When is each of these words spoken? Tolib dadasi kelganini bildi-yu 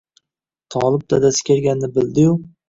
Tolib 0.75 1.03
dadasi 1.15 1.45
kelganini 1.51 1.91
bildi-yu 1.99 2.35